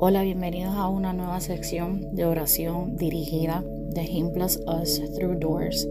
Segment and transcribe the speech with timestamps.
[0.00, 5.88] Hola, bienvenidos a una nueva sección de oración dirigida de Him Plus Us Through Doors.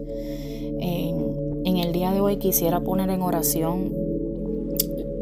[0.80, 3.92] En, en, el día de hoy quisiera poner en oración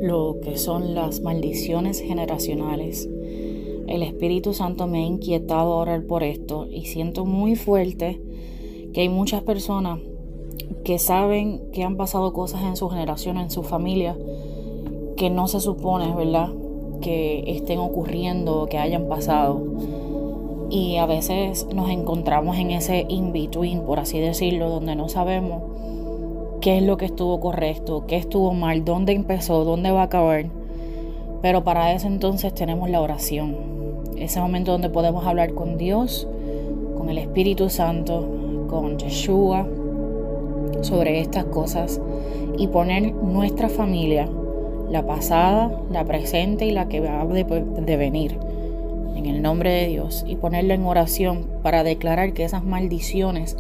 [0.01, 3.09] lo que son las maldiciones generacionales.
[3.89, 8.23] El Espíritu Santo me ha inquietado a orar por esto y siento muy fuerte
[8.93, 9.99] que hay muchas personas
[10.85, 14.17] que saben que han pasado cosas en su generación, en su familia,
[15.17, 16.53] que no se supone, ¿verdad?
[17.01, 19.63] Que estén ocurriendo, que hayan pasado.
[20.69, 25.63] Y a veces nos encontramos en ese in-between, por así decirlo, donde no sabemos
[26.61, 30.47] qué es lo que estuvo correcto, qué estuvo mal, dónde empezó, dónde va a acabar.
[31.41, 33.57] Pero para eso entonces tenemos la oración.
[34.17, 36.27] Ese momento donde podemos hablar con Dios,
[36.97, 38.27] con el Espíritu Santo,
[38.69, 39.67] con Yeshua,
[40.81, 42.01] sobre estas cosas
[42.59, 44.29] y poner nuestra familia
[44.91, 48.39] la pasada, la presente y la que va de, venir,
[49.17, 53.57] en el nombre de Dios, y ponerla en oración para declarar que esas maldiciones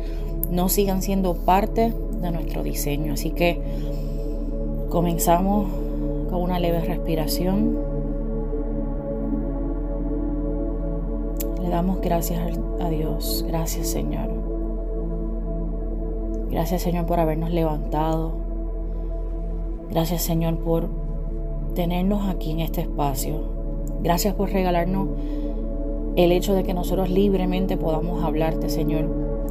[0.51, 1.92] no sigan siendo parte
[2.23, 3.14] de nuestro diseño.
[3.14, 3.61] Así que
[4.91, 5.69] comenzamos
[6.31, 7.77] con una leve respiración.
[11.62, 12.41] Le damos gracias
[12.81, 13.45] a Dios.
[13.48, 14.31] Gracias Señor.
[16.51, 18.33] Gracias Señor por habernos levantado.
[19.91, 21.06] Gracias Señor por
[21.77, 23.35] tenernos aquí en este espacio.
[24.03, 25.09] Gracias por regalarnos
[26.17, 29.05] el hecho de que nosotros libremente podamos hablarte, Señor,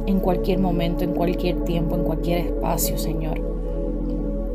[0.06, 3.40] en cualquier momento, en cualquier tiempo, en cualquier espacio, Señor.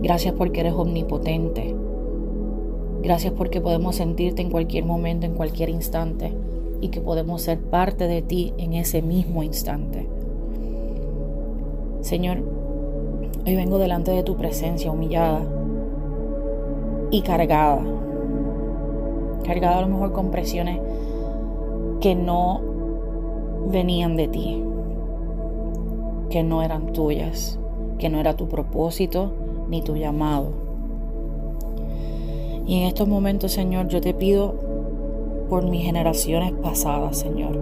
[0.03, 1.73] Gracias porque eres omnipotente.
[3.01, 6.33] Gracias porque podemos sentirte en cualquier momento, en cualquier instante,
[6.81, 10.09] y que podemos ser parte de ti en ese mismo instante.
[12.01, 12.39] Señor,
[13.45, 15.60] hoy vengo delante de tu presencia humillada
[17.11, 17.81] y cargada.
[19.43, 20.79] Cargada a lo mejor con presiones
[21.99, 22.61] que no
[23.67, 24.63] venían de ti,
[26.29, 27.59] que no eran tuyas,
[27.99, 29.31] que no era tu propósito
[29.69, 30.49] ni tu llamado.
[32.65, 34.55] Y en estos momentos, Señor, yo te pido
[35.49, 37.59] por mis generaciones pasadas, Señor.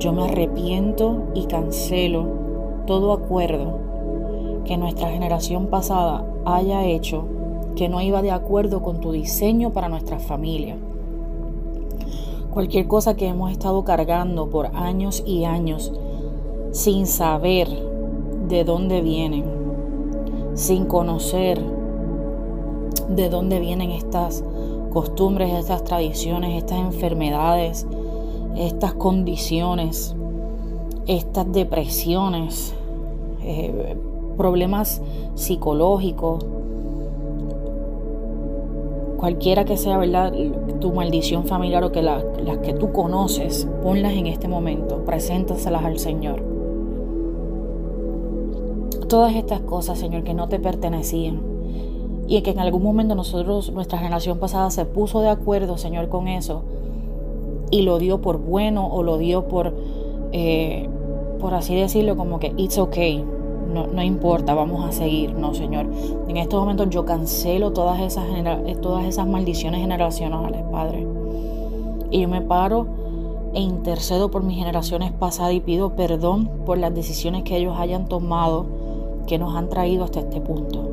[0.00, 2.26] Yo me arrepiento y cancelo
[2.86, 3.87] todo acuerdo
[4.64, 7.24] que nuestra generación pasada haya hecho
[7.76, 10.76] que no iba de acuerdo con tu diseño para nuestra familia.
[12.50, 15.92] Cualquier cosa que hemos estado cargando por años y años
[16.72, 17.68] sin saber
[18.48, 19.44] de dónde vienen,
[20.54, 21.62] sin conocer
[23.08, 24.44] de dónde vienen estas
[24.92, 27.86] costumbres, estas tradiciones, estas enfermedades,
[28.56, 30.14] estas condiciones,
[31.06, 32.74] estas depresiones,
[33.42, 33.96] eh,
[34.38, 35.02] problemas
[35.34, 36.46] psicológicos,
[39.18, 40.32] cualquiera que sea, ¿verdad?
[40.80, 42.22] Tu maldición familiar o que las
[42.62, 46.42] que tú conoces, ponlas en este momento, preséntaselas al Señor.
[49.08, 51.40] Todas estas cosas, Señor, que no te pertenecían
[52.26, 56.28] y que en algún momento nosotros, nuestra generación pasada, se puso de acuerdo, Señor, con
[56.28, 56.62] eso
[57.70, 59.74] y lo dio por bueno o lo dio por,
[60.32, 60.88] eh,
[61.40, 63.24] por así decirlo, como que it's okay
[63.68, 65.34] no, importa, vamos a seguir.
[65.34, 65.86] No, Señor.
[66.28, 71.06] En estos momentos yo cancelo todas esas, eh, todas esas maldiciones generacionales, Padre.
[72.10, 72.86] Y yo me paro
[73.54, 78.06] e intercedo por mis generaciones pasadas y pido perdón por las decisiones que ellos hayan
[78.06, 78.66] tomado
[79.26, 80.90] que nos han traído hasta este punto.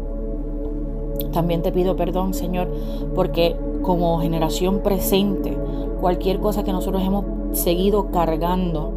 [1.31, 2.69] También te pido perdón, Señor,
[3.13, 5.57] porque como generación presente,
[6.01, 8.91] cualquier cosa que nosotros hemos seguido cargando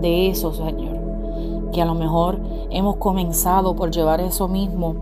[0.00, 0.96] de eso, Señor,
[1.72, 2.38] que a lo mejor
[2.70, 4.96] hemos comenzado por llevar eso mismo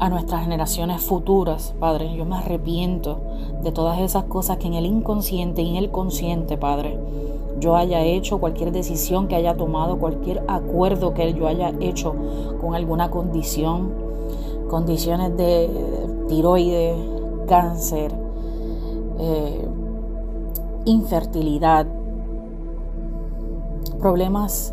[0.00, 2.14] a nuestras generaciones futuras, Padre.
[2.14, 3.20] Yo me arrepiento
[3.62, 6.98] de todas esas cosas que en el inconsciente y en el consciente, Padre,
[7.58, 12.14] yo haya hecho, cualquier decisión que haya tomado, cualquier acuerdo que yo haya hecho
[12.60, 13.90] con alguna condición,
[14.68, 15.68] condiciones de
[16.28, 16.96] tiroides,
[17.48, 18.12] cáncer,
[19.18, 19.68] eh,
[20.84, 21.86] infertilidad,
[23.98, 24.72] problemas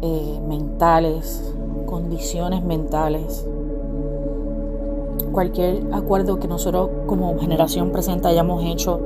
[0.00, 1.54] mentales,
[1.86, 3.46] condiciones mentales.
[5.32, 9.00] Cualquier acuerdo que nosotros como generación presente hayamos hecho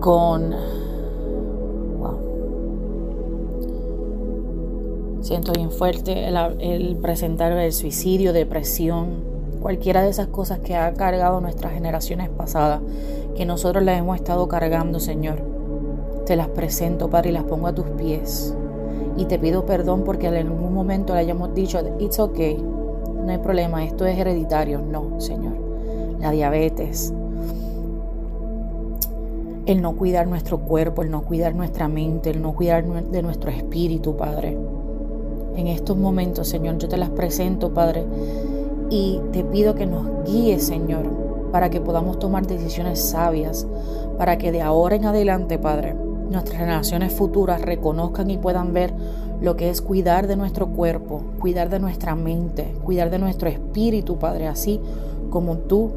[0.00, 0.54] con...
[5.20, 9.22] Siento bien fuerte el, el presentar el suicidio, depresión,
[9.60, 12.80] cualquiera de esas cosas que ha cargado nuestras generaciones pasadas,
[13.36, 15.40] que nosotros las hemos estado cargando, Señor.
[16.26, 18.54] Te las presento, Padre, y las pongo a tus pies.
[19.16, 23.38] Y te pido perdón porque en algún momento le hayamos dicho, it's okay, no hay
[23.38, 24.80] problema, esto es hereditario.
[24.80, 25.54] No, Señor.
[26.20, 27.12] La diabetes,
[29.66, 33.50] el no cuidar nuestro cuerpo, el no cuidar nuestra mente, el no cuidar de nuestro
[33.50, 34.56] espíritu, Padre.
[35.56, 38.04] En estos momentos, Señor, yo te las presento, Padre,
[38.90, 41.06] y te pido que nos guíes, Señor,
[41.50, 43.66] para que podamos tomar decisiones sabias,
[44.16, 45.94] para que de ahora en adelante, Padre,
[46.32, 48.92] nuestras generaciones futuras reconozcan y puedan ver
[49.40, 54.16] lo que es cuidar de nuestro cuerpo, cuidar de nuestra mente, cuidar de nuestro espíritu,
[54.16, 54.80] Padre, así
[55.30, 55.90] como tú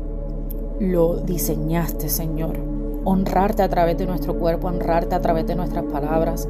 [0.80, 2.58] lo diseñaste, Señor.
[3.04, 6.48] Honrarte a través de nuestro cuerpo, honrarte a través de nuestras palabras,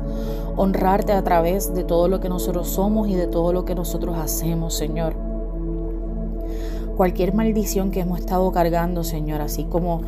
[0.55, 4.17] honrarte a través de todo lo que nosotros somos y de todo lo que nosotros
[4.17, 5.15] hacemos, Señor.
[6.95, 10.01] Cualquier maldición que hemos estado cargando, Señor, así como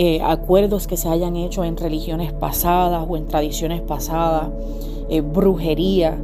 [0.00, 4.48] eh, acuerdos que se hayan hecho en religiones pasadas o en tradiciones pasadas,
[5.08, 6.16] eh, brujería,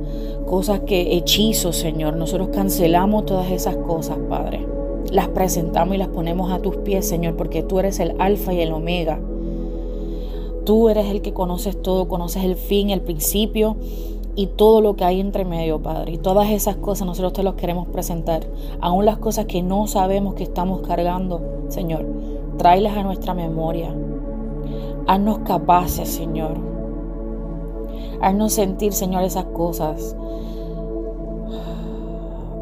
[0.47, 2.15] cosas que hechizos, Señor.
[2.15, 4.65] Nosotros cancelamos todas esas cosas, Padre.
[5.11, 8.61] Las presentamos y las ponemos a tus pies, Señor, porque tú eres el alfa y
[8.61, 9.19] el omega.
[10.65, 13.75] Tú eres el que conoces todo, conoces el fin, el principio
[14.37, 16.13] y todo lo que hay entre medio, Padre.
[16.13, 18.47] Y todas esas cosas nosotros te las queremos presentar.
[18.81, 22.07] Aún las cosas que no sabemos que estamos cargando, Señor,
[22.57, 23.95] tráelas a nuestra memoria.
[25.07, 26.57] Haznos capaces, Señor.
[28.21, 30.17] Haznos sentir, Señor, esas cosas.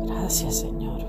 [0.06, 1.00] Gracias, Señor.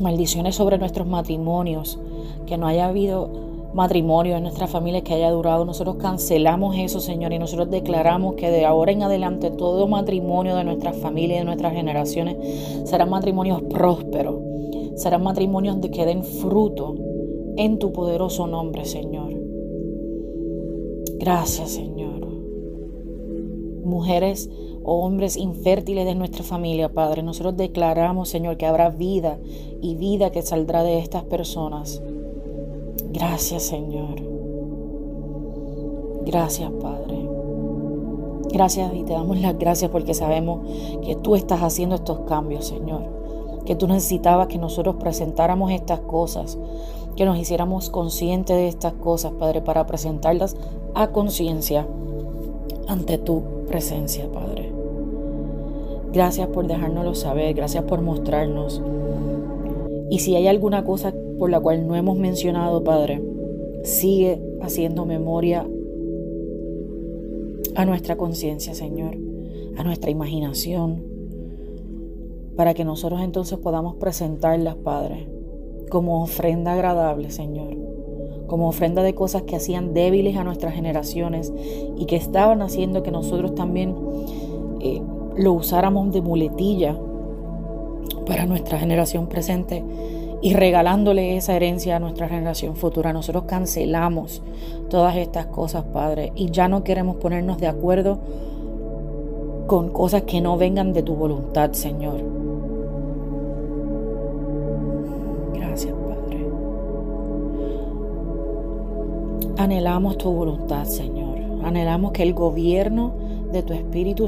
[0.00, 1.98] Maldiciones sobre nuestros matrimonios.
[2.46, 3.30] Que no haya habido
[3.76, 5.66] matrimonio en nuestra familia que haya durado.
[5.66, 10.64] Nosotros cancelamos eso, Señor, y nosotros declaramos que de ahora en adelante todo matrimonio de
[10.64, 12.36] nuestra familia y de nuestras generaciones
[12.84, 14.36] serán matrimonios prósperos,
[14.96, 16.94] serán matrimonios que den fruto
[17.56, 19.32] en tu poderoso nombre, Señor.
[21.18, 22.26] Gracias, Señor.
[23.84, 24.50] Mujeres
[24.82, 29.38] o hombres infértiles de nuestra familia, Padre, nosotros declaramos, Señor, que habrá vida
[29.80, 32.02] y vida que saldrá de estas personas.
[33.16, 34.20] Gracias Señor.
[36.26, 37.28] Gracias Padre.
[38.52, 40.60] Gracias y te damos las gracias porque sabemos
[41.02, 43.15] que tú estás haciendo estos cambios, Señor.
[43.66, 46.58] Que tú necesitabas que nosotros presentáramos estas cosas,
[47.16, 50.56] que nos hiciéramos conscientes de estas cosas, Padre, para presentarlas
[50.94, 51.86] a conciencia
[52.88, 54.72] ante tu presencia, Padre.
[56.12, 58.80] Gracias por dejárnoslo saber, gracias por mostrarnos.
[60.08, 63.22] Y si hay alguna cosa por la cual no hemos mencionado, Padre,
[63.82, 65.66] sigue haciendo memoria
[67.74, 69.16] a nuestra conciencia, Señor,
[69.76, 71.15] a nuestra imaginación,
[72.56, 75.28] para que nosotros entonces podamos presentarlas, Padre,
[75.90, 77.76] como ofrenda agradable, Señor,
[78.46, 81.52] como ofrenda de cosas que hacían débiles a nuestras generaciones
[81.96, 83.94] y que estaban haciendo que nosotros también
[84.80, 85.02] eh,
[85.36, 86.98] lo usáramos de muletilla
[88.26, 89.84] para nuestra generación presente
[90.42, 93.12] y regalándole esa herencia a nuestra generación futura.
[93.12, 94.42] Nosotros cancelamos
[94.88, 98.18] todas estas cosas, Padre, y ya no queremos ponernos de acuerdo
[99.66, 102.45] con cosas que no vengan de tu voluntad, Señor.
[109.58, 111.38] Anhelamos tu voluntad, Señor.
[111.64, 113.14] Anhelamos que el gobierno
[113.52, 114.26] de tu Espíritu,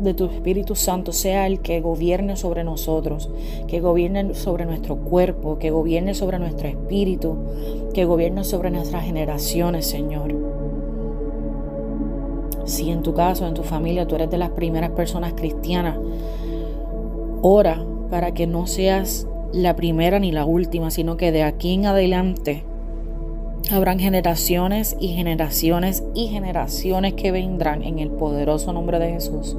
[0.00, 3.28] de tu Espíritu Santo sea el que gobierne sobre nosotros,
[3.66, 7.36] que gobierne sobre nuestro cuerpo, que gobierne sobre nuestro espíritu,
[7.92, 10.34] que gobierne sobre nuestras generaciones, Señor.
[12.64, 15.98] Si en tu caso, en tu familia, tú eres de las primeras personas cristianas,
[17.42, 21.86] ora para que no seas la primera ni la última, sino que de aquí en
[21.86, 22.64] adelante
[23.72, 29.56] Habrán generaciones y generaciones y generaciones que vendrán en el poderoso nombre de Jesús,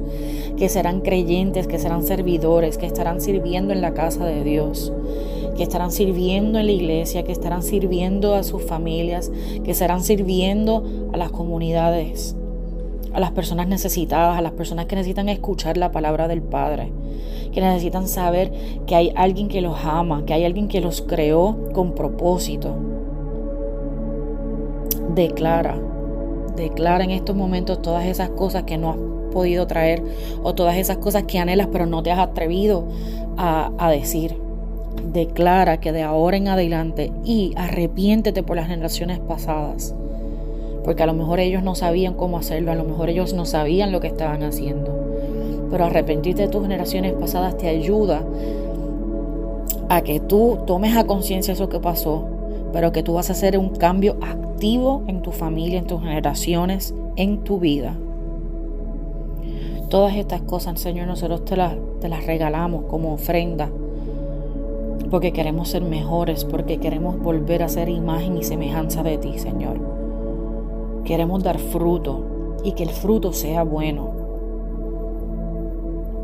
[0.56, 4.92] que serán creyentes, que serán servidores, que estarán sirviendo en la casa de Dios,
[5.56, 9.32] que estarán sirviendo en la iglesia, que estarán sirviendo a sus familias,
[9.64, 12.36] que estarán sirviendo a las comunidades,
[13.14, 16.92] a las personas necesitadas, a las personas que necesitan escuchar la palabra del Padre,
[17.52, 18.52] que necesitan saber
[18.86, 22.93] que hay alguien que los ama, que hay alguien que los creó con propósito
[25.14, 25.78] declara,
[26.56, 28.98] declara en estos momentos todas esas cosas que no has
[29.32, 30.02] podido traer
[30.42, 32.84] o todas esas cosas que anhelas pero no te has atrevido
[33.36, 34.36] a, a decir.
[35.12, 39.94] Declara que de ahora en adelante y arrepiéntete por las generaciones pasadas.
[40.84, 43.90] Porque a lo mejor ellos no sabían cómo hacerlo, a lo mejor ellos no sabían
[43.90, 44.92] lo que estaban haciendo.
[45.70, 48.22] Pero arrepentirte de tus generaciones pasadas te ayuda
[49.88, 52.24] a que tú tomes a conciencia eso que pasó,
[52.72, 54.16] pero que tú vas a hacer un cambio
[54.54, 57.96] activo en tu familia, en tus generaciones, en tu vida.
[59.90, 63.68] Todas estas cosas, Señor, nosotros te las, te las regalamos como ofrenda,
[65.10, 69.80] porque queremos ser mejores, porque queremos volver a ser imagen y semejanza de ti, Señor.
[71.04, 74.12] Queremos dar fruto y que el fruto sea bueno.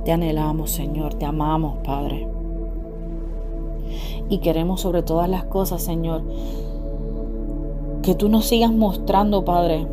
[0.05, 2.29] Te anhelamos, Señor, te amamos, Padre.
[4.29, 6.23] Y queremos sobre todas las cosas, Señor,
[8.03, 9.87] que tú nos sigas mostrando, Padre,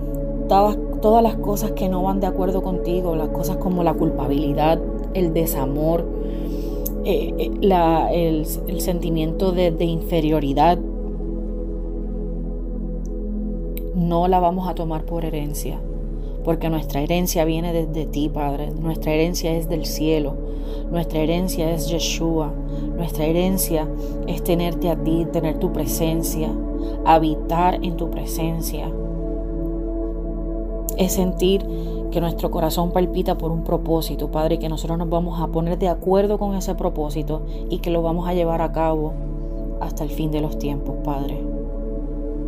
[0.48, 4.80] todas, las cosas que no van de acuerdo contigo, las cosas como la culpabilidad,
[5.14, 6.06] el desamor,
[7.06, 10.78] eh, eh, el, sentimiento de, de inferioridad,
[13.96, 15.80] no la vamos a tomar por herencia,
[16.44, 18.72] porque nuestra herencia viene desde ti, Padre.
[18.72, 20.36] Nuestra herencia es del cielo.
[20.92, 22.54] Nuestra herencia es Yeshua.
[22.96, 23.88] Nuestra herencia
[24.28, 26.50] es tenerte a ti, tener tu presencia,
[27.06, 28.92] habitar en tu presencia.
[30.98, 31.66] Es sentir
[32.12, 35.90] que nuestro corazón palpita por un propósito, Padre, que nosotros nos vamos a poner de
[35.90, 39.14] acuerdo con ese propósito y que lo vamos a llevar a cabo
[39.82, 41.44] hasta el fin de los tiempos, Padre.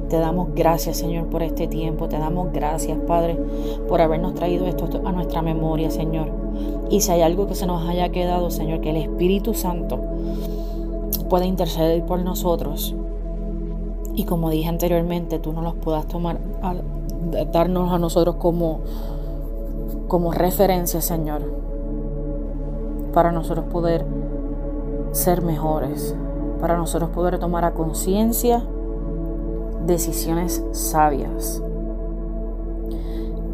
[0.10, 2.08] Te damos gracias, Señor, por este tiempo.
[2.08, 3.38] Te damos gracias, Padre,
[3.88, 6.32] por habernos traído esto a nuestra memoria, Señor.
[6.90, 10.00] Y si hay algo que se nos haya quedado, Señor, que el Espíritu Santo
[11.30, 12.96] pueda interceder por nosotros.
[14.20, 16.40] Y como dije anteriormente, tú no los puedas tomar,
[17.54, 18.82] darnos a nosotros como,
[20.10, 21.42] como referencia, Señor,
[23.14, 24.06] para nosotros poder
[25.14, 26.14] ser mejores,
[26.60, 28.62] para nosotros poder tomar a conciencia
[29.86, 31.64] decisiones sabias.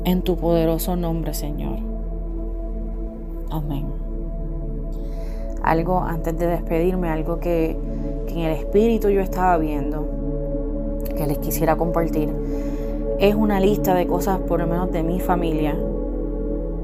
[0.03, 1.77] En tu poderoso nombre, Señor.
[3.51, 3.85] Amén.
[5.61, 7.77] Algo antes de despedirme, algo que,
[8.29, 10.24] en el espíritu yo estaba viendo,
[11.09, 12.33] que les quisiera compartir,
[13.19, 15.75] es una lista de cosas, por lo menos de mi familia,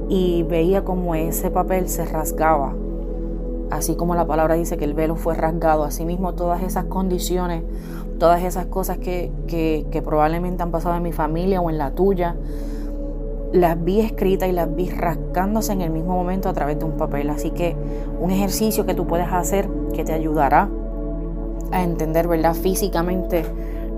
[0.10, 2.74] y veía como ese papel se rasgaba,
[3.70, 7.64] así como la palabra dice que el velo fue rasgado, asimismo todas esas condiciones
[8.22, 9.32] todas esas cosas que,
[10.06, 12.36] probablemente han pasado en mi familia o en la tuya,
[13.52, 16.98] las vi escritas y las vi rascándose en el mismo momento a través de un
[16.98, 17.32] papel.
[17.32, 17.76] Así que
[18.20, 20.70] un ejercicio que tú puedes hacer que te ayudará
[21.72, 22.54] a entender, ¿verdad?
[22.54, 23.44] Físicamente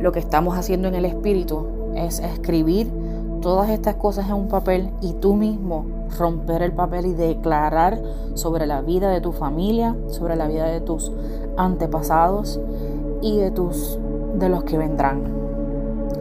[0.03, 2.91] lo que estamos haciendo en el espíritu es escribir
[3.41, 5.85] todas estas cosas en un papel y tú mismo
[6.17, 8.01] romper el papel y declarar
[8.33, 11.09] sobre la vida de tu familia, sobre la vida de tus
[11.55, 12.59] antepasados
[13.21, 13.97] y de tus
[14.35, 15.23] de los que vendrán.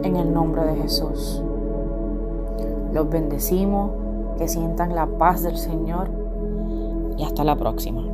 [0.01, 1.41] En el nombre de Jesús.
[2.93, 3.91] Los bendecimos,
[4.37, 6.09] que sientan la paz del Señor
[7.17, 8.12] y hasta la próxima.